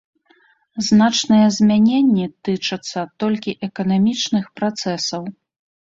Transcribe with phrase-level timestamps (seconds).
[0.87, 5.23] Значныя змяненні тычацца толькі эканамічных працэсаў.